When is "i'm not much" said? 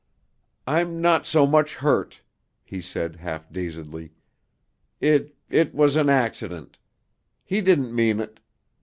0.65-1.75